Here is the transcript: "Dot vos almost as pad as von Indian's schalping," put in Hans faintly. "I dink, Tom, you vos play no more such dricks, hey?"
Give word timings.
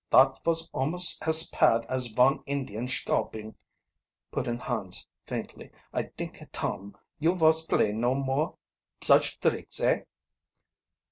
"Dot 0.09 0.39
vos 0.43 0.67
almost 0.73 1.27
as 1.27 1.47
pad 1.51 1.85
as 1.87 2.07
von 2.07 2.41
Indian's 2.47 2.89
schalping," 2.89 3.53
put 4.31 4.47
in 4.47 4.57
Hans 4.57 5.05
faintly. 5.27 5.69
"I 5.93 6.09
dink, 6.17 6.39
Tom, 6.51 6.97
you 7.19 7.35
vos 7.35 7.67
play 7.67 7.91
no 7.91 8.15
more 8.15 8.55
such 9.03 9.39
dricks, 9.41 9.77
hey?" 9.77 10.05